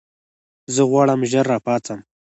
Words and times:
زه 0.73 0.81
غواړم 0.89 1.21
ژر 1.31 1.45
راپاڅم. 1.51 1.99